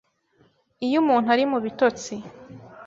[0.85, 2.13] Iyo umuntu ari mu bitotsi